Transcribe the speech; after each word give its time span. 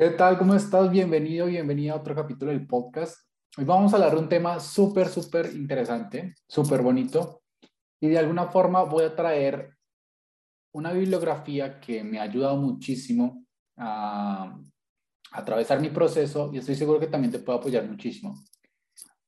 ¿Qué 0.00 0.08
tal? 0.08 0.38
¿Cómo 0.38 0.54
estás? 0.54 0.90
Bienvenido, 0.90 1.44
bienvenida 1.44 1.92
a 1.92 1.96
otro 1.96 2.14
capítulo 2.14 2.50
del 2.50 2.66
podcast. 2.66 3.28
Hoy 3.58 3.66
vamos 3.66 3.92
a 3.92 3.96
hablar 3.96 4.12
de 4.12 4.20
un 4.20 4.30
tema 4.30 4.58
súper, 4.58 5.08
súper 5.08 5.54
interesante, 5.54 6.36
súper 6.48 6.80
bonito. 6.80 7.42
Y 8.00 8.08
de 8.08 8.18
alguna 8.18 8.46
forma 8.46 8.82
voy 8.84 9.04
a 9.04 9.14
traer 9.14 9.76
una 10.72 10.94
bibliografía 10.94 11.78
que 11.78 12.02
me 12.02 12.18
ha 12.18 12.22
ayudado 12.22 12.56
muchísimo 12.56 13.44
a, 13.76 14.58
atravesar 15.32 15.82
mi 15.82 15.90
proceso 15.90 16.50
y 16.50 16.56
estoy 16.56 16.76
seguro 16.76 16.98
que 16.98 17.08
también 17.08 17.32
te 17.32 17.40
puede 17.40 17.58
apoyar 17.58 17.86
muchísimo. 17.86 18.42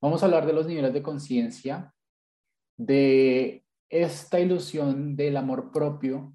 Vamos 0.01 0.23
a 0.23 0.25
hablar 0.25 0.47
de 0.47 0.55
los 0.55 0.67
niveles 0.67 0.95
de 0.95 1.03
conciencia, 1.03 1.93
de 2.79 3.63
esta 3.91 4.41
ilusión 4.41 5.17
del 5.17 5.37
amor 5.37 5.71
propio 5.71 6.33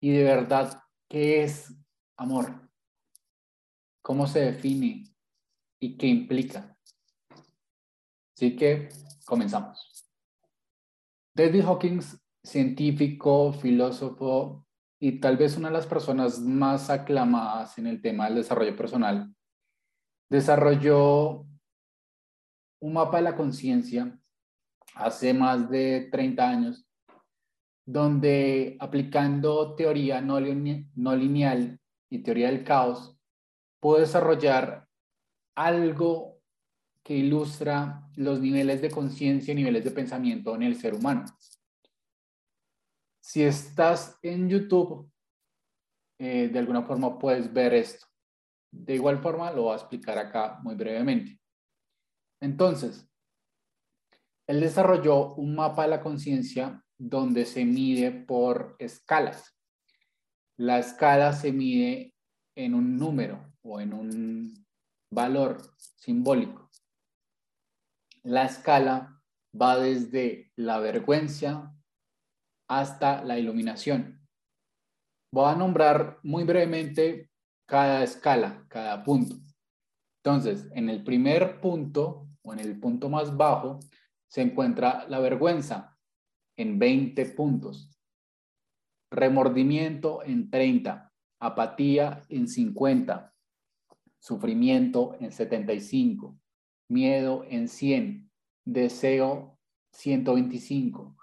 y 0.00 0.12
de 0.12 0.22
verdad, 0.22 0.80
¿qué 1.08 1.42
es 1.42 1.74
amor? 2.16 2.67
Cómo 4.08 4.26
se 4.26 4.40
define 4.40 5.04
y 5.78 5.98
qué 5.98 6.06
implica. 6.06 6.74
Así 8.34 8.56
que 8.56 8.88
comenzamos. 9.26 10.08
David 11.36 11.64
Hawkins, 11.66 12.18
científico, 12.42 13.52
filósofo 13.52 14.66
y 14.98 15.20
tal 15.20 15.36
vez 15.36 15.58
una 15.58 15.68
de 15.68 15.74
las 15.74 15.86
personas 15.86 16.40
más 16.40 16.88
aclamadas 16.88 17.76
en 17.76 17.86
el 17.86 18.00
tema 18.00 18.24
del 18.24 18.36
desarrollo 18.36 18.74
personal, 18.74 19.30
desarrolló 20.30 21.44
un 22.80 22.92
mapa 22.94 23.18
de 23.18 23.24
la 23.24 23.36
conciencia 23.36 24.18
hace 24.94 25.34
más 25.34 25.68
de 25.68 26.08
30 26.10 26.48
años, 26.48 26.88
donde 27.84 28.78
aplicando 28.80 29.74
teoría 29.74 30.22
no, 30.22 30.40
lineal 30.40 31.78
y 32.08 32.22
teoría 32.22 32.46
del 32.46 32.64
caos, 32.64 33.17
puedo 33.80 34.00
desarrollar 34.00 34.86
algo 35.54 36.40
que 37.02 37.14
ilustra 37.14 38.08
los 38.16 38.40
niveles 38.40 38.82
de 38.82 38.90
conciencia 38.90 39.52
y 39.52 39.56
niveles 39.56 39.84
de 39.84 39.90
pensamiento 39.90 40.54
en 40.54 40.62
el 40.62 40.76
ser 40.76 40.94
humano. 40.94 41.24
Si 43.20 43.42
estás 43.42 44.18
en 44.22 44.48
YouTube, 44.48 45.10
eh, 46.18 46.48
de 46.48 46.58
alguna 46.58 46.82
forma 46.82 47.18
puedes 47.18 47.52
ver 47.52 47.74
esto. 47.74 48.06
De 48.70 48.94
igual 48.94 49.18
forma, 49.18 49.50
lo 49.50 49.62
voy 49.62 49.72
a 49.72 49.76
explicar 49.76 50.18
acá 50.18 50.58
muy 50.62 50.74
brevemente. 50.74 51.40
Entonces, 52.40 53.08
él 54.46 54.60
desarrolló 54.60 55.34
un 55.34 55.54
mapa 55.54 55.82
de 55.82 55.88
la 55.88 56.00
conciencia 56.00 56.84
donde 56.96 57.46
se 57.46 57.64
mide 57.64 58.10
por 58.10 58.76
escalas. 58.78 59.56
La 60.56 60.78
escala 60.78 61.32
se 61.32 61.52
mide 61.52 62.14
en 62.56 62.74
un 62.74 62.96
número 62.98 63.52
o 63.68 63.80
en 63.80 63.92
un 63.92 64.66
valor 65.10 65.58
simbólico. 65.96 66.70
La 68.22 68.44
escala 68.44 69.22
va 69.60 69.78
desde 69.78 70.50
la 70.56 70.78
vergüenza 70.78 71.74
hasta 72.68 73.22
la 73.24 73.38
iluminación. 73.38 74.26
Voy 75.32 75.50
a 75.50 75.56
nombrar 75.56 76.18
muy 76.22 76.44
brevemente 76.44 77.30
cada 77.66 78.02
escala, 78.02 78.64
cada 78.68 79.04
punto. 79.04 79.36
Entonces, 80.22 80.68
en 80.72 80.88
el 80.88 81.04
primer 81.04 81.60
punto 81.60 82.28
o 82.42 82.52
en 82.52 82.60
el 82.60 82.78
punto 82.80 83.08
más 83.08 83.36
bajo 83.36 83.80
se 84.30 84.42
encuentra 84.42 85.06
la 85.08 85.20
vergüenza 85.20 85.96
en 86.56 86.78
20 86.78 87.24
puntos, 87.26 87.98
remordimiento 89.10 90.22
en 90.24 90.50
30, 90.50 91.12
apatía 91.40 92.24
en 92.28 92.48
50, 92.48 93.34
sufrimiento 94.18 95.16
en 95.20 95.32
75, 95.32 96.38
miedo 96.88 97.44
en 97.48 97.68
100, 97.68 98.30
deseo 98.64 99.58
125, 99.92 101.16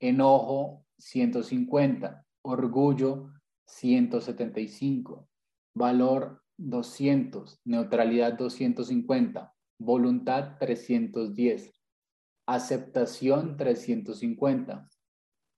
enojo 0.00 0.84
150, 0.98 2.26
orgullo 2.42 3.30
175, 3.66 5.28
valor 5.74 6.42
200, 6.58 7.60
neutralidad 7.64 8.34
250, 8.34 9.54
voluntad 9.78 10.56
310, 10.58 11.72
aceptación 12.46 13.56
350, 13.56 14.88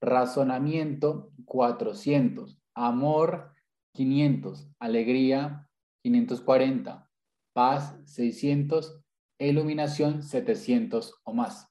razonamiento 0.01 1.31
400, 1.45 2.59
amor 2.75 3.51
500, 3.93 4.69
alegría 4.79 5.62
540, 6.03 7.09
paz 7.53 7.95
600, 8.05 9.01
iluminación 9.39 10.21
700 10.21 11.21
o 11.23 11.33
más. 11.33 11.69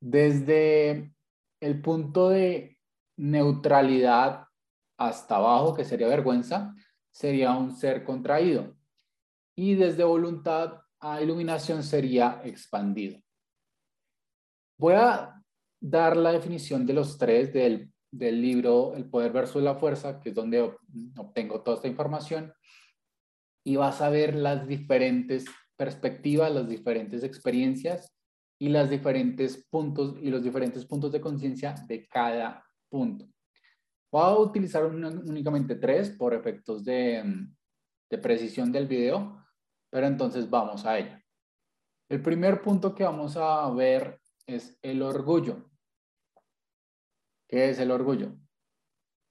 Desde 0.00 1.14
el 1.60 1.80
punto 1.80 2.28
de 2.28 2.78
neutralidad 3.16 4.46
hasta 4.98 5.36
abajo, 5.36 5.74
que 5.74 5.84
sería 5.84 6.08
vergüenza, 6.08 6.74
sería 7.10 7.52
un 7.52 7.74
ser 7.74 8.04
contraído. 8.04 8.76
Y 9.56 9.74
desde 9.74 10.04
voluntad 10.04 10.82
a 11.00 11.22
iluminación 11.22 11.82
sería 11.82 12.42
expandido. 12.44 13.20
Voy 14.78 14.94
a 14.94 15.42
dar 15.80 16.16
la 16.16 16.32
definición 16.32 16.84
de 16.84 16.92
los 16.92 17.16
tres 17.16 17.52
del 17.52 17.93
del 18.16 18.40
libro 18.40 18.94
El 18.94 19.08
poder 19.10 19.32
versus 19.32 19.62
la 19.62 19.74
fuerza, 19.74 20.20
que 20.20 20.30
es 20.30 20.34
donde 20.34 20.62
obtengo 21.16 21.62
toda 21.62 21.76
esta 21.76 21.88
información, 21.88 22.52
y 23.64 23.76
vas 23.76 24.00
a 24.00 24.10
ver 24.10 24.34
las 24.34 24.66
diferentes 24.68 25.46
perspectivas, 25.76 26.52
las 26.52 26.68
diferentes 26.68 27.24
experiencias 27.24 28.14
y 28.58 28.68
las 28.68 28.88
diferentes 28.88 29.66
puntos 29.68 30.16
y 30.20 30.30
los 30.30 30.42
diferentes 30.42 30.86
puntos 30.86 31.10
de 31.10 31.20
conciencia 31.20 31.74
de 31.88 32.06
cada 32.06 32.64
punto. 32.88 33.26
Voy 34.12 34.22
a 34.22 34.38
utilizar 34.38 34.84
únicamente 34.84 35.74
tres 35.74 36.10
por 36.10 36.34
efectos 36.34 36.84
de, 36.84 37.48
de 38.08 38.18
precisión 38.18 38.70
del 38.70 38.86
video, 38.86 39.44
pero 39.90 40.06
entonces 40.06 40.48
vamos 40.48 40.86
a 40.86 40.98
ello. 40.98 41.18
El 42.08 42.22
primer 42.22 42.62
punto 42.62 42.94
que 42.94 43.02
vamos 43.02 43.36
a 43.36 43.68
ver 43.70 44.20
es 44.46 44.78
el 44.82 45.02
orgullo. 45.02 45.70
¿Qué 47.48 47.70
es 47.70 47.78
el 47.78 47.90
orgullo? 47.90 48.36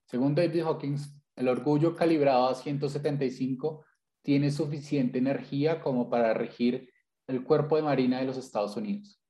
Según 0.06 0.34
David 0.34 0.62
Hawkins, 0.62 1.14
el 1.36 1.48
orgullo 1.48 1.96
calibrado 1.96 2.48
a 2.48 2.54
175 2.54 3.84
tiene 4.22 4.50
suficiente 4.50 5.18
energía 5.18 5.80
como 5.80 6.08
para 6.08 6.32
regir 6.32 6.90
el 7.26 7.42
cuerpo 7.42 7.76
de 7.76 7.82
marina 7.82 8.20
de 8.20 8.26
los 8.26 8.36
Estados 8.36 8.76
Unidos. 8.76 9.20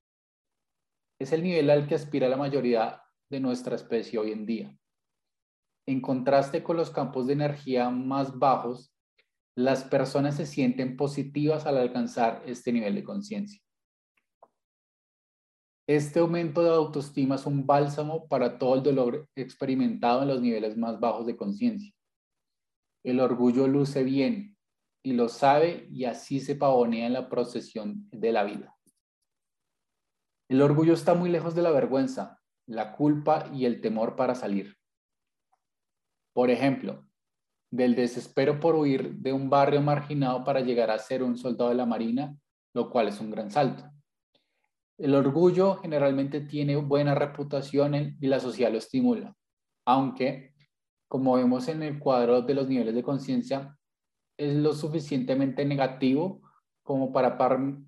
Es 1.19 1.33
el 1.33 1.43
nivel 1.43 1.71
al 1.71 1.87
que 1.87 1.95
aspira 1.95 2.29
la 2.29 2.37
mayoría 2.37 3.03
de 3.31 3.41
nuestra 3.41 3.77
especie 3.77 4.19
hoy 4.19 4.33
en 4.33 4.47
día. 4.47 4.77
En 5.87 6.01
contraste 6.01 6.63
con 6.63 6.77
los 6.77 6.91
campos 6.91 7.27
de 7.27 7.35
energía 7.35 7.91
más 7.91 8.39
bajos, 8.39 8.95
las 9.57 9.85
personas 9.85 10.37
se 10.37 10.47
sienten 10.47 10.97
positivas 10.97 11.67
al 11.67 11.79
alcanzar 11.79 12.43
este 12.47 12.73
nivel 12.73 12.95
de 12.95 13.05
conciencia. 13.05 13.64
Este 15.87 16.21
aumento 16.21 16.63
de 16.63 16.71
autoestima 16.71 17.35
es 17.35 17.45
un 17.45 17.67
bálsamo 17.67 18.27
para 18.27 18.59
todo 18.59 18.77
el 18.77 18.83
dolor 18.83 19.29
experimentado 19.37 20.23
en 20.23 20.29
los 20.29 20.41
niveles 20.41 20.79
más 20.79 20.99
bajos 20.99 21.27
de 21.27 21.37
conciencia. 21.37 21.93
El 23.05 23.21
orgullo 23.21 23.69
luce 23.69 24.03
bien 24.03 24.57
y 25.05 25.13
lo 25.13 25.29
sabe 25.29 25.87
y 25.91 26.07
así 26.07 26.41
se 26.41 26.57
pavonea 26.57 27.07
en 27.07 27.13
la 27.13 27.29
procesión 27.29 28.09
de 28.11 28.33
la 28.33 28.45
vida. 28.45 28.75
El 30.49 30.63
orgullo 30.63 30.95
está 30.95 31.13
muy 31.15 31.29
lejos 31.29 31.55
de 31.55 31.61
la 31.61 31.71
vergüenza, 31.71 32.41
la 32.67 32.93
culpa 32.93 33.51
y 33.53 33.67
el 33.67 33.83
temor 33.83 34.17
para 34.17 34.35
salir. 34.35 34.79
Por 36.33 36.51
ejemplo, 36.51 37.07
del 37.71 37.95
desespero 37.95 38.59
por 38.59 38.75
huir 38.75 39.17
de 39.17 39.35
un 39.35 39.51
barrio 39.51 39.83
marginado 39.83 40.45
para 40.45 40.61
llegar 40.61 40.91
a 40.91 40.99
ser 40.99 41.23
un 41.23 41.37
soldado 41.37 41.71
de 41.71 41.77
la 41.77 41.87
Marina, 41.87 42.35
lo 42.73 42.89
cual 42.89 43.09
es 43.09 43.21
un 43.21 43.31
gran 43.31 43.51
salto. 43.51 43.94
El 44.99 45.15
orgullo 45.15 45.77
generalmente 45.77 46.41
tiene 46.41 46.77
buena 46.77 47.15
reputación 47.15 48.17
y 48.21 48.27
la 48.29 48.39
sociedad 48.39 48.71
lo 48.71 48.79
estimula, 48.79 49.37
aunque, 49.85 50.55
como 51.09 51.35
vemos 51.35 51.67
en 51.69 51.83
el 51.83 51.99
cuadro 51.99 52.43
de 52.43 52.55
los 52.55 52.69
niveles 52.69 52.95
de 52.95 53.03
conciencia, 53.03 53.77
es 54.37 54.55
lo 54.55 54.73
suficientemente 54.73 55.65
negativo 55.65 56.43
como 56.85 57.13
para, 57.13 57.37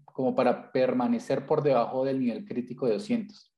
como 0.05 0.35
para 0.35 0.73
permanecer 0.73 1.47
por 1.47 1.63
debajo 1.63 2.05
del 2.05 2.21
nivel 2.21 2.45
crítico 2.45 2.87
de 2.87 2.95
200. 2.95 3.53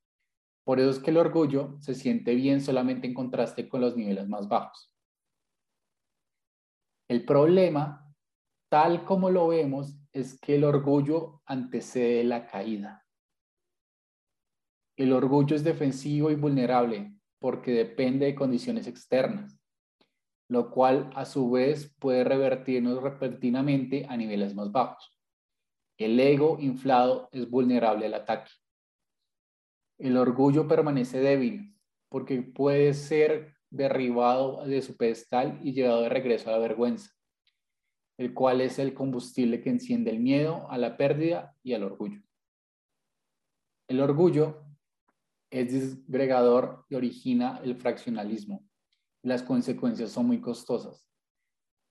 Por 0.64 0.80
eso 0.80 0.90
es 0.90 0.98
que 0.98 1.10
el 1.10 1.16
orgullo 1.16 1.78
se 1.80 1.94
siente 1.94 2.34
bien 2.34 2.60
solamente 2.60 3.06
en 3.06 3.14
contraste 3.14 3.68
con 3.68 3.80
los 3.80 3.96
niveles 3.96 4.28
más 4.28 4.48
bajos. 4.48 4.92
El 7.08 7.24
problema, 7.24 8.14
tal 8.68 9.06
como 9.06 9.30
lo 9.30 9.48
vemos, 9.48 9.98
es 10.12 10.38
que 10.38 10.56
el 10.56 10.64
orgullo 10.64 11.40
antecede 11.46 12.22
la 12.24 12.46
caída. 12.46 13.07
El 14.98 15.12
orgullo 15.12 15.54
es 15.54 15.62
defensivo 15.62 16.28
y 16.32 16.34
vulnerable 16.34 17.14
porque 17.38 17.70
depende 17.70 18.26
de 18.26 18.34
condiciones 18.34 18.88
externas. 18.88 19.54
lo 20.50 20.70
cual 20.70 21.10
a 21.14 21.26
su 21.26 21.50
vez 21.50 21.94
puede 21.98 22.24
revertirnos 22.24 23.02
repentinamente 23.02 24.06
a 24.08 24.16
niveles 24.16 24.54
más 24.54 24.72
bajos. 24.72 25.14
El 25.98 26.18
ego 26.18 26.56
inflado 26.58 27.28
es 27.32 27.50
vulnerable 27.50 28.06
al 28.06 28.14
ataque. 28.14 28.50
El 29.98 30.16
orgullo 30.16 30.66
permanece 30.66 31.20
débil 31.20 31.76
porque 32.08 32.40
puede 32.40 32.94
ser 32.94 33.56
derribado 33.68 34.64
de 34.64 34.80
su 34.80 34.96
pedestal 34.96 35.60
y 35.62 35.74
llevado 35.74 36.00
de 36.00 36.08
regreso 36.08 36.48
a 36.48 36.52
la 36.52 36.58
vergüenza, 36.60 37.12
el 38.16 38.32
cual 38.32 38.62
es 38.62 38.78
el 38.78 38.94
combustible 38.94 39.60
que 39.60 39.68
enciende 39.68 40.10
el 40.10 40.20
miedo 40.20 40.66
a 40.70 40.78
la 40.78 40.96
pérdida 40.96 41.54
y 41.62 41.74
al 41.74 41.84
orgullo. 41.84 42.22
El 43.86 44.00
orgullo 44.00 44.67
es 45.50 45.72
disgregador 45.72 46.84
y 46.88 46.94
origina 46.94 47.60
el 47.64 47.76
fraccionalismo. 47.76 48.64
Las 49.22 49.42
consecuencias 49.42 50.10
son 50.10 50.26
muy 50.26 50.40
costosas. 50.40 51.08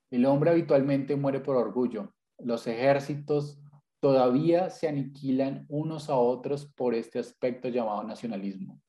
El 0.10 0.26
hombre 0.26 0.52
habitualmente 0.52 1.16
muere 1.16 1.40
por 1.40 1.56
orgullo. 1.56 2.14
Los 2.38 2.68
ejércitos 2.68 3.60
todavía 4.00 4.70
se 4.70 4.88
aniquilan 4.88 5.66
unos 5.70 6.10
a 6.10 6.16
otros 6.16 6.66
por 6.74 6.94
este 6.94 7.20
aspecto 7.20 7.68
llamado 7.68 8.04
nacionalismo. 8.04 8.82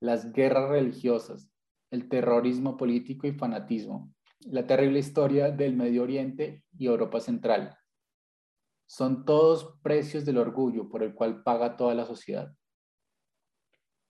Las 0.00 0.32
guerras 0.32 0.68
religiosas, 0.68 1.50
el 1.90 2.08
terrorismo 2.08 2.76
político 2.76 3.26
y 3.26 3.32
fanatismo, 3.32 4.12
la 4.40 4.66
terrible 4.66 4.98
historia 4.98 5.50
del 5.50 5.74
Medio 5.74 6.02
Oriente 6.02 6.64
y 6.78 6.86
Europa 6.86 7.20
Central. 7.20 7.76
Son 8.86 9.24
todos 9.24 9.78
precios 9.82 10.24
del 10.24 10.38
orgullo 10.38 10.88
por 10.88 11.02
el 11.02 11.14
cual 11.14 11.42
paga 11.42 11.76
toda 11.76 11.94
la 11.94 12.04
sociedad. 12.04 12.54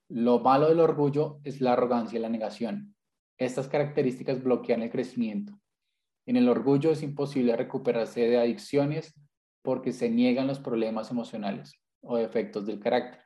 Lo 0.09 0.39
malo 0.39 0.69
del 0.69 0.79
orgullo 0.79 1.39
es 1.43 1.59
la 1.59 1.73
arrogancia 1.73 2.17
y 2.17 2.21
la 2.21 2.29
negación. 2.29 2.95
Estas 3.37 3.67
características 3.67 4.41
bloquean 4.41 4.81
el 4.81 4.89
crecimiento. 4.89 5.59
En 6.25 6.37
el 6.37 6.47
orgullo 6.47 6.91
es 6.91 7.03
imposible 7.03 7.55
recuperarse 7.55 8.21
de 8.21 8.37
adicciones 8.37 9.13
porque 9.61 9.91
se 9.91 10.09
niegan 10.09 10.47
los 10.47 10.59
problemas 10.59 11.11
emocionales 11.11 11.79
o 12.01 12.17
defectos 12.17 12.65
del 12.65 12.79
carácter. 12.79 13.21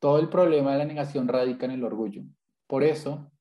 Todo 0.00 0.18
el 0.18 0.28
problema 0.28 0.72
de 0.72 0.78
la 0.78 0.84
negación 0.84 1.26
radica 1.26 1.66
en 1.66 1.72
el 1.72 1.84
orgullo. 1.84 2.22
Por 2.68 2.84
eso, 2.84 3.32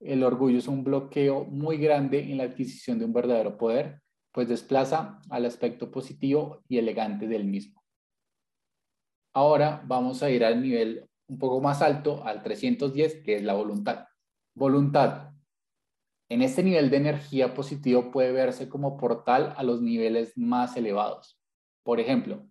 el 0.00 0.24
orgullo 0.24 0.58
es 0.58 0.66
un 0.66 0.82
bloqueo 0.82 1.44
muy 1.44 1.78
grande 1.78 2.20
en 2.20 2.38
la 2.38 2.44
adquisición 2.44 2.98
de 2.98 3.04
un 3.04 3.12
verdadero 3.12 3.56
poder, 3.56 4.02
pues 4.32 4.48
desplaza 4.48 5.20
al 5.30 5.46
aspecto 5.46 5.90
positivo 5.90 6.62
y 6.68 6.78
elegante 6.78 7.26
del 7.26 7.44
mismo. 7.44 7.82
Ahora 9.32 9.82
vamos 9.86 10.22
a 10.22 10.30
ir 10.30 10.44
al 10.44 10.60
nivel 10.60 11.08
un 11.28 11.38
poco 11.38 11.60
más 11.60 11.82
alto, 11.82 12.24
al 12.24 12.42
310, 12.42 13.22
que 13.22 13.36
es 13.36 13.42
la 13.42 13.54
voluntad. 13.54 14.06
Voluntad. 14.54 15.32
En 16.28 16.42
este 16.42 16.62
nivel 16.62 16.90
de 16.90 16.96
energía 16.96 17.54
positivo 17.54 18.10
puede 18.10 18.32
verse 18.32 18.68
como 18.68 18.96
portal 18.96 19.54
a 19.56 19.62
los 19.62 19.80
niveles 19.80 20.36
más 20.36 20.76
elevados. 20.76 21.40
Por 21.84 22.00
ejemplo, 22.00 22.48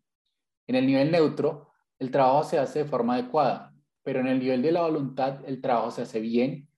en 0.67 0.75
el 0.75 0.87
nivel 0.87 1.11
neutro, 1.11 1.69
el 1.99 2.11
trabajo 2.11 2.43
se 2.43 2.57
hace 2.57 2.79
de 2.79 2.85
forma 2.85 3.15
adecuada, 3.15 3.73
pero 4.03 4.19
en 4.19 4.27
el 4.27 4.39
nivel 4.39 4.61
de 4.61 4.71
la 4.71 4.81
voluntad, 4.81 5.43
el 5.45 5.61
trabajo 5.61 5.91
se 5.91 6.03
hace 6.03 6.19
bien 6.19 6.69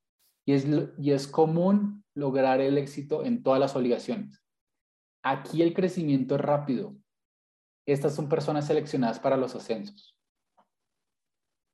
y 0.46 0.54
es, 0.54 0.66
y 0.98 1.12
es 1.12 1.28
común 1.28 2.04
lograr 2.16 2.62
el 2.62 2.78
éxito 2.78 3.24
en 3.24 3.44
todas 3.44 3.60
las 3.60 3.76
obligaciones. 3.76 4.44
Aquí 5.22 5.62
el 5.62 5.74
crecimiento 5.74 6.36
es 6.36 6.42
rápido. 6.42 6.96
Estas 7.86 8.16
son 8.16 8.28
personas 8.28 8.66
seleccionadas 8.66 9.20
para 9.20 9.38
los 9.38 9.56
ascensos. 9.56 10.17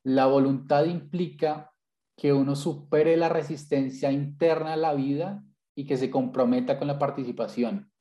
La 0.04 0.26
voluntad 0.26 0.86
implica 0.86 1.74
que 2.18 2.34
uno 2.34 2.56
supere 2.56 3.18
la 3.18 3.30
resistencia 3.30 4.12
interna 4.12 4.74
a 4.74 4.78
la 4.78 4.94
vida 4.94 5.44
y 5.76 5.86
que 5.86 5.98
se 5.98 6.12
comprometa 6.12 6.78
con 6.78 6.88
la 6.88 7.00
participación. 7.00 7.92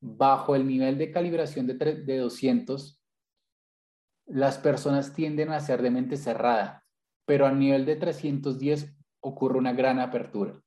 Bajo 0.00 0.54
el 0.56 0.66
nivel 0.66 0.98
de 0.98 1.10
calibración 1.10 1.66
de, 1.66 1.74
de 1.74 2.18
200, 2.18 3.00
las 4.26 4.58
personas 4.58 5.14
tienden 5.14 5.50
a 5.50 5.60
ser 5.60 5.82
de 5.82 5.90
mente 5.90 6.16
cerrada, 6.16 6.84
pero 7.26 7.46
a 7.46 7.52
nivel 7.52 7.84
de 7.84 7.96
310 7.96 8.94
ocurre 9.20 9.58
una 9.58 9.72
gran 9.72 9.98
apertura. 9.98 10.60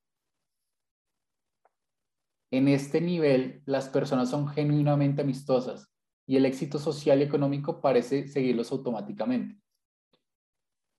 En 2.52 2.68
este 2.68 3.00
nivel, 3.00 3.64
las 3.66 3.88
personas 3.88 4.30
son 4.30 4.48
genuinamente 4.50 5.22
amistosas 5.22 5.90
y 6.28 6.36
el 6.36 6.46
éxito 6.46 6.80
social 6.80 7.20
y 7.20 7.24
económico 7.24 7.82
parece 7.82 8.28
seguirlos 8.28 8.72
automáticamente. 8.72 9.62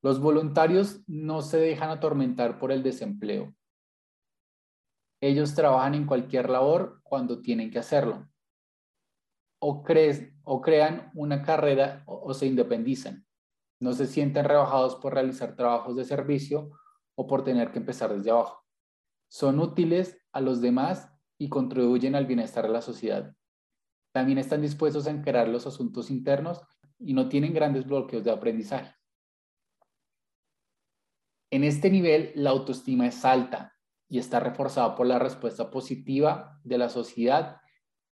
Los 0.03 0.21
voluntarios 0.21 1.01
no 1.07 1.43
se 1.43 1.59
dejan 1.59 1.91
atormentar 1.91 2.59
por 2.59 2.73
el 2.73 2.83
desempleo. 2.83 3.55
Ellos 5.21 5.55
trabajan 5.55 5.95
en 5.95 6.07
cualquier 6.07 6.51
labor 6.51 7.01
cuando 7.05 7.41
tienen 7.41 7.71
que 7.71 7.79
hacerlo. 7.79 8.29
O, 9.61 9.85
crean 9.85 11.13
una 11.15 11.43
carrera 11.43 12.03
o, 12.07 12.21
o 12.25 12.35
se 12.35 12.47
independizan. 12.47 13.25
No 13.81 13.93
se 13.93 14.09
sienten 14.09 14.45
rebajados 14.45 14.97
por 14.97 15.15
realizar 15.15 15.55
trabajos 15.55 15.95
de 15.95 16.05
servicio 16.05 16.73
o 17.15 17.29
por 17.29 17.45
tener 17.45 17.71
que 17.71 17.79
empezar 17.79 18.13
desde 18.13 18.33
abajo. 18.33 18.65
Son 19.29 19.61
útiles 19.61 20.19
a 20.33 20.41
los 20.41 20.61
demás 20.61 21.13
y 21.39 21.49
contribuyen 21.49 22.17
al 22.17 22.27
bienestar 22.27 22.67
de 22.67 22.73
la 22.73 22.83
sociedad. 22.83 23.37
También 24.13 24.39
están 24.39 24.63
dispuestos 24.63 25.07
a 25.07 25.11
encarar 25.11 25.47
los 25.47 25.65
asuntos 25.69 26.11
internos 26.11 26.61
y 26.99 27.15
no 27.15 27.29
tienen 27.29 27.55
grandes 27.55 27.87
bloqueos 27.87 28.25
de 28.25 28.33
aprendizaje. 28.33 28.93
En 31.53 31.65
este 31.65 31.91
nivel, 31.91 32.33
la 32.35 32.49
autoestima 32.49 33.07
es 33.07 33.27
alta 33.27 33.77
y 34.09 34.19
está 34.19 34.41
reforzada 34.41 34.95
por 34.95 35.07
la 35.07 35.19
respuesta 35.19 35.71
positiva 35.71 36.59
de 36.65 36.79
la 36.79 36.89
sociedad 36.89 37.61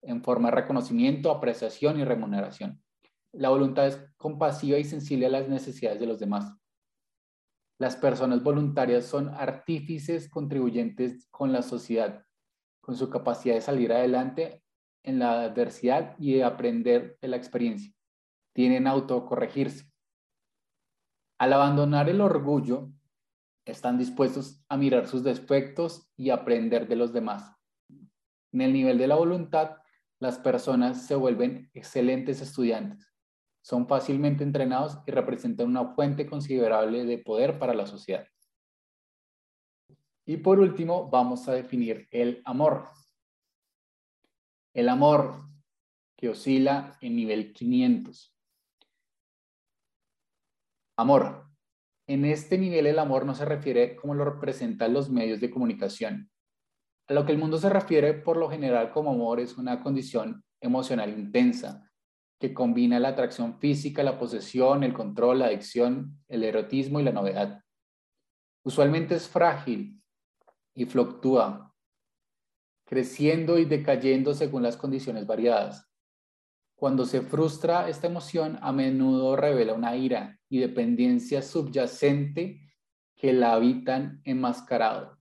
en 0.02 0.24
forma 0.24 0.50
de 0.50 0.56
reconocimiento, 0.56 1.30
apreciación 1.30 2.00
y 2.00 2.04
remuneración. 2.04 2.82
La 3.30 3.50
voluntad 3.50 3.86
es 3.86 4.04
compasiva 4.16 4.76
y 4.78 4.82
sensible 4.82 5.26
a 5.26 5.30
las 5.30 5.48
necesidades 5.48 6.00
de 6.00 6.06
los 6.08 6.18
demás. 6.18 6.52
Las 7.78 7.94
personas 7.94 8.42
voluntarias 8.42 9.06
son 9.06 9.28
artífices 9.28 10.28
contribuyentes 10.28 11.28
con 11.30 11.52
la 11.52 11.62
sociedad, 11.62 12.24
con 12.80 12.96
su 12.96 13.08
capacidad 13.08 13.54
de 13.54 13.60
salir 13.60 13.92
adelante 13.92 14.64
en 15.04 15.20
la 15.20 15.42
adversidad 15.42 16.16
y 16.18 16.34
de 16.34 16.42
aprender 16.42 17.16
de 17.20 17.28
la 17.28 17.36
experiencia. 17.36 17.94
Tienen 18.52 18.88
autocorregirse. 18.88 19.88
Al 21.38 21.52
abandonar 21.52 22.08
el 22.08 22.20
orgullo, 22.20 22.90
están 23.70 23.98
dispuestos 23.98 24.64
a 24.68 24.76
mirar 24.76 25.06
sus 25.06 25.22
defectos 25.22 26.10
y 26.16 26.30
aprender 26.30 26.88
de 26.88 26.96
los 26.96 27.12
demás. 27.12 27.52
En 28.52 28.62
el 28.62 28.72
nivel 28.72 28.98
de 28.98 29.06
la 29.06 29.16
voluntad, 29.16 29.76
las 30.20 30.38
personas 30.38 31.06
se 31.06 31.14
vuelven 31.14 31.70
excelentes 31.74 32.40
estudiantes. 32.40 33.12
Son 33.60 33.86
fácilmente 33.86 34.42
entrenados 34.42 34.98
y 35.06 35.10
representan 35.10 35.68
una 35.68 35.94
fuente 35.94 36.26
considerable 36.26 37.04
de 37.04 37.18
poder 37.18 37.58
para 37.58 37.74
la 37.74 37.86
sociedad. 37.86 38.26
Y 40.24 40.38
por 40.38 40.58
último, 40.58 41.08
vamos 41.10 41.48
a 41.48 41.52
definir 41.52 42.08
el 42.10 42.42
amor. 42.44 42.90
El 44.74 44.88
amor 44.88 45.48
que 46.16 46.28
oscila 46.28 46.96
en 47.00 47.16
nivel 47.16 47.52
500. 47.52 48.34
Amor, 50.96 51.47
en 52.08 52.24
este 52.24 52.56
nivel 52.56 52.86
el 52.86 52.98
amor 52.98 53.26
no 53.26 53.34
se 53.34 53.44
refiere 53.44 53.94
como 53.94 54.14
lo 54.14 54.24
representan 54.24 54.94
los 54.94 55.10
medios 55.10 55.40
de 55.40 55.50
comunicación. 55.50 56.30
A 57.06 57.12
lo 57.12 57.26
que 57.26 57.32
el 57.32 57.38
mundo 57.38 57.58
se 57.58 57.68
refiere 57.68 58.14
por 58.14 58.38
lo 58.38 58.48
general 58.48 58.90
como 58.90 59.10
amor 59.10 59.40
es 59.40 59.58
una 59.58 59.82
condición 59.82 60.42
emocional 60.60 61.10
intensa 61.10 61.88
que 62.40 62.54
combina 62.54 62.98
la 62.98 63.08
atracción 63.08 63.58
física, 63.58 64.02
la 64.02 64.18
posesión, 64.18 64.84
el 64.84 64.94
control, 64.94 65.40
la 65.40 65.46
adicción, 65.46 66.18
el 66.28 66.44
erotismo 66.44 66.98
y 66.98 67.02
la 67.02 67.12
novedad. 67.12 67.62
Usualmente 68.64 69.14
es 69.14 69.28
frágil 69.28 70.00
y 70.74 70.86
fluctúa, 70.86 71.74
creciendo 72.86 73.58
y 73.58 73.64
decayendo 73.64 74.34
según 74.34 74.62
las 74.62 74.76
condiciones 74.76 75.26
variadas. 75.26 75.87
Cuando 76.78 77.06
se 77.06 77.22
frustra 77.22 77.88
esta 77.88 78.06
emoción, 78.06 78.56
a 78.62 78.70
menudo 78.70 79.34
revela 79.34 79.74
una 79.74 79.96
ira 79.96 80.38
y 80.48 80.60
dependencia 80.60 81.42
subyacente 81.42 82.60
que 83.16 83.32
la 83.32 83.54
habitan 83.54 84.20
enmascarado. 84.22 85.18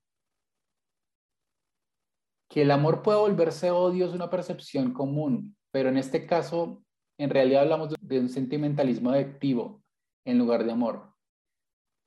Que 2.48 2.62
el 2.62 2.70
amor 2.70 3.02
pueda 3.02 3.18
volverse 3.18 3.72
odio 3.72 4.06
es 4.06 4.14
una 4.14 4.30
percepción 4.30 4.94
común, 4.94 5.58
pero 5.72 5.90
en 5.90 5.98
este 5.98 6.28
caso, 6.28 6.84
en 7.18 7.32
realidad 7.32 7.64
hablamos 7.64 7.96
de 8.00 8.20
un 8.20 8.30
sentimentalismo 8.30 9.10
adictivo 9.10 9.84
en 10.26 10.38
lugar 10.38 10.64
de 10.64 10.74
amor. 10.74 11.12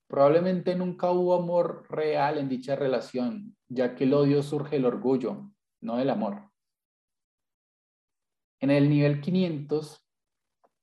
Probablemente 0.06 0.76
nunca 0.76 1.10
hubo 1.10 1.34
amor 1.34 1.86
real 1.90 2.38
en 2.38 2.48
dicha 2.48 2.76
relación, 2.76 3.56
ya 3.68 3.96
que 3.96 4.04
el 4.04 4.14
odio 4.14 4.44
surge 4.44 4.76
del 4.76 4.84
orgullo, 4.84 5.50
no 5.80 5.96
del 5.96 6.10
amor. 6.10 6.49
En 8.60 8.70
el 8.70 8.88
nivel 8.90 9.20
500, 9.20 10.06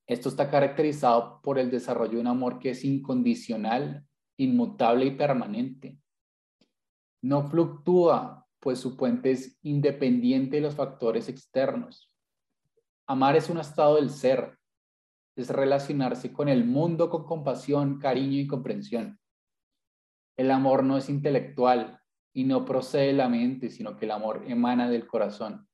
esto 0.07 0.29
está 0.29 0.49
caracterizado 0.49 1.41
por 1.41 1.59
el 1.59 1.69
desarrollo 1.69 2.13
de 2.13 2.21
un 2.21 2.27
amor 2.27 2.59
que 2.59 2.71
es 2.71 2.83
incondicional, 2.83 4.05
inmutable 4.37 5.05
y 5.05 5.11
permanente. 5.11 5.99
No 7.21 7.47
fluctúa 7.49 8.47
pues 8.59 8.79
su 8.79 8.97
puente 8.97 9.31
es 9.31 9.57
independiente 9.61 10.57
de 10.57 10.61
los 10.61 10.75
factores 10.75 11.29
externos. 11.29 12.11
Amar 13.05 13.35
es 13.35 13.49
un 13.49 13.59
estado 13.59 13.95
del 13.95 14.09
ser, 14.09 14.57
es 15.35 15.49
relacionarse 15.49 16.33
con 16.33 16.49
el 16.49 16.65
mundo 16.65 17.09
con 17.09 17.25
compasión, 17.25 17.99
cariño 17.99 18.39
y 18.39 18.47
comprensión. 18.47 19.19
El 20.35 20.51
amor 20.51 20.83
no 20.83 20.97
es 20.97 21.09
intelectual 21.09 22.01
y 22.33 22.43
no 22.43 22.65
procede 22.65 23.07
de 23.07 23.13
la 23.13 23.29
mente, 23.29 23.69
sino 23.69 23.95
que 23.95 24.05
el 24.05 24.11
amor 24.11 24.43
emana 24.47 24.89
del 24.89 25.07
corazón. 25.07 25.66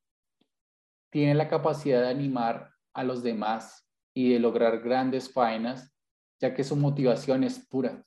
Tiene 1.13 1.35
la 1.35 1.47
capacidad 1.47 2.01
de 2.01 2.09
animar 2.09 2.71
a 2.91 3.03
los 3.03 3.21
demás 3.21 3.87
y 4.15 4.33
de 4.33 4.39
lograr 4.39 4.79
grandes 4.79 5.31
faenas, 5.31 5.95
ya 6.41 6.55
que 6.55 6.63
su 6.63 6.75
motivación 6.75 7.43
es 7.43 7.59
pura. 7.59 8.03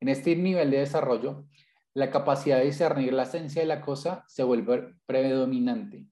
En 0.00 0.08
este 0.08 0.36
nivel 0.36 0.70
de 0.70 0.78
desarrollo, 0.78 1.46
la 1.92 2.10
capacidad 2.10 2.56
de 2.56 2.64
discernir 2.64 3.12
la 3.12 3.24
esencia 3.24 3.60
de 3.60 3.68
la 3.68 3.82
cosa 3.82 4.24
se 4.26 4.42
vuelve 4.42 4.94
predominante 5.04 6.06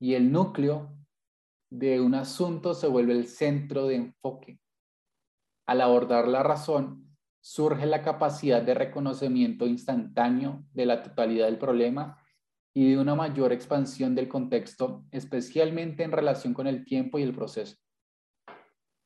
y 0.00 0.14
el 0.14 0.32
núcleo 0.32 0.92
de 1.70 2.00
un 2.00 2.16
asunto 2.16 2.74
se 2.74 2.88
vuelve 2.88 3.12
el 3.12 3.28
centro 3.28 3.86
de 3.86 3.94
enfoque. 3.94 4.58
Al 5.66 5.82
abordar 5.82 6.26
la 6.26 6.42
razón, 6.42 7.16
surge 7.40 7.86
la 7.86 8.02
capacidad 8.02 8.60
de 8.60 8.74
reconocimiento 8.74 9.68
instantáneo 9.68 10.64
de 10.72 10.86
la 10.86 11.00
totalidad 11.04 11.46
del 11.46 11.58
problema 11.58 12.20
y 12.74 12.90
de 12.90 12.98
una 12.98 13.14
mayor 13.14 13.52
expansión 13.52 14.14
del 14.14 14.28
contexto, 14.28 15.04
especialmente 15.10 16.02
en 16.04 16.12
relación 16.12 16.54
con 16.54 16.66
el 16.66 16.84
tiempo 16.84 17.18
y 17.18 17.22
el 17.22 17.34
proceso. 17.34 17.76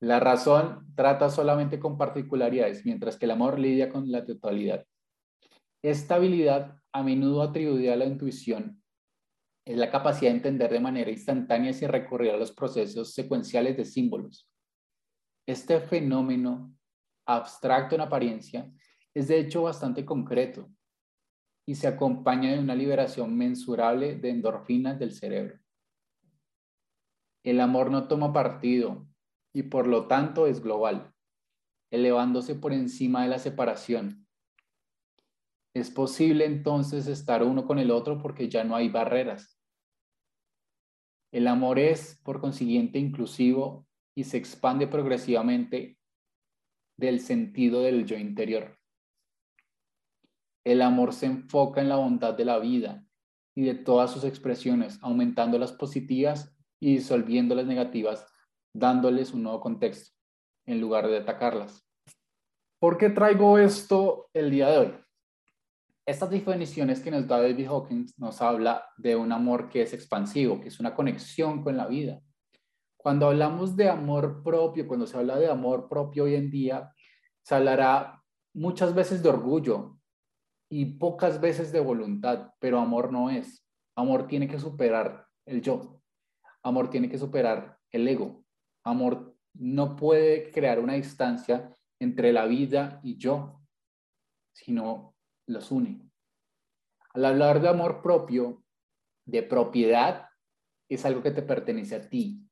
La 0.00 0.20
razón 0.20 0.92
trata 0.94 1.30
solamente 1.30 1.78
con 1.78 1.96
particularidades, 1.96 2.84
mientras 2.84 3.16
que 3.16 3.24
el 3.24 3.30
amor 3.30 3.58
lidia 3.58 3.88
con 3.88 4.10
la 4.10 4.24
totalidad. 4.24 4.84
Esta 5.82 6.16
habilidad, 6.16 6.78
a 6.92 7.02
menudo 7.02 7.42
atribuida 7.42 7.94
a 7.94 7.96
la 7.96 8.04
intuición, 8.04 8.82
es 9.64 9.78
la 9.78 9.90
capacidad 9.90 10.30
de 10.30 10.36
entender 10.36 10.70
de 10.70 10.80
manera 10.80 11.10
instantánea 11.10 11.72
sin 11.72 11.88
recurrir 11.88 12.32
a 12.32 12.36
los 12.36 12.52
procesos 12.52 13.14
secuenciales 13.14 13.76
de 13.78 13.86
símbolos. 13.86 14.46
Este 15.46 15.80
fenómeno, 15.80 16.74
abstracto 17.26 17.94
en 17.94 18.02
apariencia, 18.02 18.70
es 19.14 19.28
de 19.28 19.38
hecho 19.38 19.62
bastante 19.62 20.04
concreto 20.04 20.68
y 21.66 21.76
se 21.76 21.86
acompaña 21.86 22.52
de 22.52 22.58
una 22.58 22.74
liberación 22.74 23.36
mensurable 23.36 24.16
de 24.16 24.30
endorfinas 24.30 24.98
del 24.98 25.12
cerebro. 25.12 25.58
El 27.42 27.60
amor 27.60 27.90
no 27.90 28.08
toma 28.08 28.32
partido 28.32 29.06
y 29.52 29.64
por 29.64 29.86
lo 29.86 30.06
tanto 30.06 30.46
es 30.46 30.62
global, 30.62 31.12
elevándose 31.90 32.54
por 32.54 32.72
encima 32.72 33.22
de 33.22 33.28
la 33.28 33.38
separación. 33.38 34.26
Es 35.74 35.90
posible 35.90 36.44
entonces 36.44 37.06
estar 37.06 37.42
uno 37.42 37.66
con 37.66 37.78
el 37.78 37.90
otro 37.90 38.18
porque 38.18 38.48
ya 38.48 38.64
no 38.64 38.76
hay 38.76 38.88
barreras. 38.88 39.58
El 41.32 41.48
amor 41.48 41.78
es, 41.78 42.20
por 42.22 42.40
consiguiente, 42.40 42.98
inclusivo 42.98 43.86
y 44.14 44.24
se 44.24 44.36
expande 44.36 44.86
progresivamente 44.86 45.98
del 46.96 47.20
sentido 47.20 47.82
del 47.82 48.06
yo 48.06 48.16
interior. 48.16 48.78
El 50.64 50.82
amor 50.82 51.12
se 51.12 51.26
enfoca 51.26 51.80
en 51.80 51.88
la 51.88 51.96
bondad 51.96 52.34
de 52.34 52.44
la 52.44 52.58
vida 52.58 53.04
y 53.54 53.64
de 53.64 53.74
todas 53.74 54.10
sus 54.10 54.24
expresiones, 54.24 54.98
aumentando 55.02 55.58
las 55.58 55.72
positivas 55.72 56.56
y 56.80 56.96
disolviendo 56.96 57.54
las 57.54 57.66
negativas, 57.66 58.26
dándoles 58.74 59.32
un 59.32 59.44
nuevo 59.44 59.60
contexto, 59.60 60.16
en 60.66 60.80
lugar 60.80 61.06
de 61.06 61.18
atacarlas. 61.18 61.86
¿Por 62.78 62.98
qué 62.98 63.10
traigo 63.10 63.58
esto 63.58 64.28
el 64.32 64.50
día 64.50 64.68
de 64.70 64.78
hoy? 64.78 64.94
Estas 66.06 66.30
definiciones 66.30 67.00
que 67.00 67.10
nos 67.10 67.26
da 67.26 67.40
David 67.40 67.68
Hawkins 67.68 68.18
nos 68.18 68.42
habla 68.42 68.86
de 68.96 69.16
un 69.16 69.32
amor 69.32 69.68
que 69.68 69.82
es 69.82 69.92
expansivo, 69.94 70.60
que 70.60 70.68
es 70.68 70.80
una 70.80 70.94
conexión 70.94 71.62
con 71.62 71.76
la 71.76 71.86
vida, 71.86 72.20
cuando 73.04 73.26
hablamos 73.26 73.76
de 73.76 73.90
amor 73.90 74.42
propio, 74.42 74.88
cuando 74.88 75.06
se 75.06 75.18
habla 75.18 75.36
de 75.36 75.46
amor 75.46 75.90
propio 75.90 76.24
hoy 76.24 76.36
en 76.36 76.50
día, 76.50 76.90
se 77.42 77.54
hablará 77.54 78.22
muchas 78.54 78.94
veces 78.94 79.22
de 79.22 79.28
orgullo 79.28 79.93
y 80.68 80.86
pocas 80.96 81.40
veces 81.40 81.72
de 81.72 81.80
voluntad, 81.80 82.52
pero 82.58 82.78
amor 82.78 83.12
no 83.12 83.30
es. 83.30 83.64
Amor 83.96 84.26
tiene 84.26 84.48
que 84.48 84.58
superar 84.58 85.28
el 85.46 85.62
yo. 85.62 86.00
Amor 86.62 86.90
tiene 86.90 87.08
que 87.08 87.18
superar 87.18 87.78
el 87.90 88.08
ego. 88.08 88.44
Amor 88.84 89.36
no 89.54 89.96
puede 89.96 90.50
crear 90.50 90.80
una 90.80 90.94
distancia 90.94 91.70
entre 92.00 92.32
la 92.32 92.46
vida 92.46 93.00
y 93.02 93.16
yo, 93.16 93.60
sino 94.52 95.14
los 95.46 95.70
une. 95.70 96.10
Al 97.12 97.24
hablar 97.24 97.60
de 97.60 97.68
amor 97.68 98.02
propio, 98.02 98.64
de 99.26 99.42
propiedad, 99.42 100.28
es 100.88 101.04
algo 101.04 101.22
que 101.22 101.30
te 101.30 101.42
pertenece 101.42 101.94
a 101.94 102.08
ti, 102.08 102.44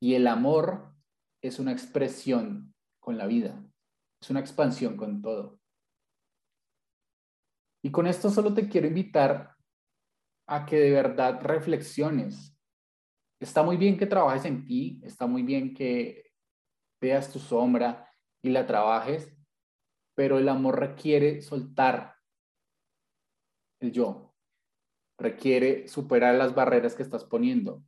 y 0.00 0.14
el 0.14 0.26
amor 0.26 0.94
es 1.42 1.58
una 1.58 1.72
expresión 1.72 2.74
con 3.00 3.18
la 3.18 3.26
vida, 3.26 3.64
es 4.20 4.30
una 4.30 4.40
expansión 4.40 4.96
con 4.96 5.22
todo. 5.22 5.57
Y 7.88 7.90
con 7.90 8.06
esto 8.06 8.28
solo 8.28 8.52
te 8.52 8.68
quiero 8.68 8.86
invitar 8.86 9.56
a 10.46 10.66
que 10.66 10.76
de 10.76 10.90
verdad 10.90 11.40
reflexiones. 11.40 12.54
Está 13.40 13.62
muy 13.62 13.78
bien 13.78 13.96
que 13.96 14.04
trabajes 14.04 14.44
en 14.44 14.66
ti, 14.66 15.00
está 15.02 15.26
muy 15.26 15.42
bien 15.42 15.72
que 15.72 16.30
veas 17.00 17.32
tu 17.32 17.38
sombra 17.38 18.06
y 18.42 18.50
la 18.50 18.66
trabajes, 18.66 19.34
pero 20.14 20.36
el 20.36 20.50
amor 20.50 20.78
requiere 20.78 21.40
soltar 21.40 22.16
el 23.80 23.90
yo, 23.90 24.34
requiere 25.18 25.88
superar 25.88 26.34
las 26.34 26.54
barreras 26.54 26.94
que 26.94 27.02
estás 27.02 27.24
poniendo, 27.24 27.82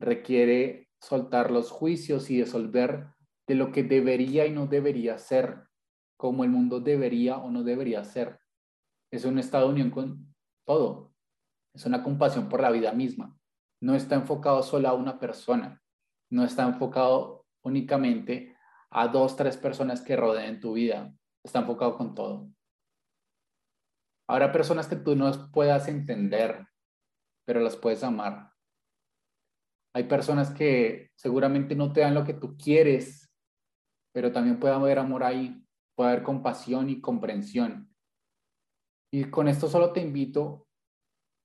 requiere 0.00 0.88
soltar 1.02 1.50
los 1.50 1.70
juicios 1.70 2.30
y 2.30 2.38
disolver 2.38 3.08
de 3.46 3.56
lo 3.56 3.72
que 3.72 3.82
debería 3.82 4.46
y 4.46 4.52
no 4.52 4.66
debería 4.68 5.18
ser, 5.18 5.64
como 6.16 6.44
el 6.44 6.50
mundo 6.50 6.80
debería 6.80 7.36
o 7.36 7.50
no 7.50 7.62
debería 7.62 8.04
ser. 8.04 8.40
Es 9.14 9.24
un 9.24 9.38
estado 9.38 9.68
de 9.68 9.74
unión 9.74 9.90
con 9.90 10.34
todo. 10.66 11.14
Es 11.72 11.86
una 11.86 12.02
compasión 12.02 12.48
por 12.48 12.60
la 12.60 12.72
vida 12.72 12.90
misma. 12.90 13.38
No 13.80 13.94
está 13.94 14.16
enfocado 14.16 14.60
solo 14.64 14.88
a 14.88 14.94
una 14.94 15.20
persona. 15.20 15.80
No 16.32 16.42
está 16.42 16.64
enfocado 16.64 17.46
únicamente 17.62 18.56
a 18.90 19.06
dos, 19.06 19.36
tres 19.36 19.56
personas 19.56 20.02
que 20.02 20.16
rodeen 20.16 20.58
tu 20.58 20.72
vida. 20.72 21.14
Está 21.44 21.60
enfocado 21.60 21.96
con 21.96 22.16
todo. 22.16 22.50
Habrá 24.28 24.50
personas 24.50 24.88
que 24.88 24.96
tú 24.96 25.14
no 25.14 25.30
puedas 25.52 25.86
entender, 25.86 26.66
pero 27.46 27.60
las 27.60 27.76
puedes 27.76 28.02
amar. 28.02 28.50
Hay 29.94 30.08
personas 30.08 30.50
que 30.50 31.12
seguramente 31.14 31.76
no 31.76 31.92
te 31.92 32.00
dan 32.00 32.14
lo 32.14 32.24
que 32.24 32.34
tú 32.34 32.56
quieres, 32.56 33.32
pero 34.12 34.32
también 34.32 34.58
puede 34.58 34.74
haber 34.74 34.98
amor 34.98 35.22
ahí, 35.22 35.64
puede 35.94 36.10
haber 36.10 36.24
compasión 36.24 36.90
y 36.90 37.00
comprensión. 37.00 37.93
Y 39.14 39.30
con 39.30 39.46
esto 39.46 39.68
solo 39.68 39.92
te 39.92 40.00
invito 40.00 40.66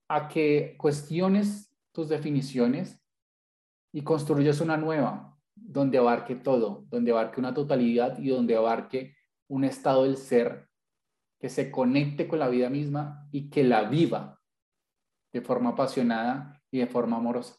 a 0.07 0.27
que 0.27 0.75
cuestiones 0.75 1.71
tus 1.91 2.09
definiciones 2.09 2.99
y 3.93 4.01
construyas 4.01 4.59
una 4.59 4.75
nueva, 4.75 5.37
donde 5.53 5.99
abarque 5.99 6.33
todo, 6.33 6.87
donde 6.89 7.11
abarque 7.11 7.39
una 7.39 7.53
totalidad 7.53 8.17
y 8.17 8.29
donde 8.29 8.55
abarque 8.55 9.15
un 9.47 9.65
estado 9.65 10.05
del 10.05 10.17
ser 10.17 10.67
que 11.39 11.47
se 11.47 11.69
conecte 11.69 12.27
con 12.27 12.39
la 12.39 12.47
vida 12.47 12.71
misma 12.71 13.27
y 13.31 13.51
que 13.51 13.63
la 13.63 13.83
viva 13.83 14.41
de 15.31 15.41
forma 15.41 15.69
apasionada 15.69 16.63
y 16.71 16.79
de 16.79 16.87
forma 16.87 17.17
amorosa. 17.17 17.55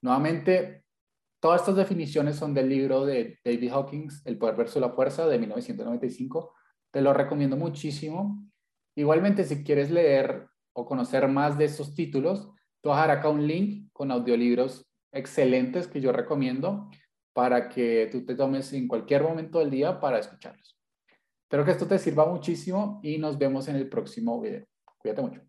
Nuevamente, 0.00 0.84
todas 1.40 1.62
estas 1.62 1.74
definiciones 1.74 2.36
son 2.36 2.54
del 2.54 2.68
libro 2.68 3.04
de 3.04 3.40
David 3.44 3.72
Hawkins, 3.72 4.24
El 4.24 4.38
poder 4.38 4.54
versus 4.54 4.80
la 4.80 4.90
fuerza, 4.90 5.26
de 5.26 5.40
1995. 5.40 6.54
Te 6.92 7.00
lo 7.00 7.12
recomiendo 7.12 7.56
muchísimo. 7.56 8.48
Igualmente, 8.94 9.44
si 9.44 9.64
quieres 9.64 9.90
leer 9.90 10.46
o 10.74 10.86
conocer 10.86 11.26
más 11.26 11.58
de 11.58 11.64
estos 11.64 11.94
títulos, 11.94 12.50
te 12.80 12.88
voy 12.88 12.98
a 12.98 13.02
dejar 13.02 13.18
acá 13.18 13.28
un 13.30 13.46
link 13.46 13.88
con 13.92 14.10
audiolibros 14.10 14.86
excelentes 15.10 15.88
que 15.88 16.00
yo 16.00 16.12
recomiendo 16.12 16.90
para 17.32 17.68
que 17.68 18.08
tú 18.12 18.24
te 18.24 18.34
tomes 18.34 18.72
en 18.72 18.88
cualquier 18.88 19.22
momento 19.22 19.58
del 19.58 19.70
día 19.70 19.98
para 20.00 20.18
escucharlos. 20.18 20.78
Espero 21.44 21.64
que 21.64 21.70
esto 21.70 21.86
te 21.86 21.98
sirva 21.98 22.26
muchísimo 22.26 23.00
y 23.02 23.18
nos 23.18 23.38
vemos 23.38 23.68
en 23.68 23.76
el 23.76 23.88
próximo 23.88 24.40
video. 24.40 24.66
Cuídate 24.98 25.22
mucho. 25.22 25.42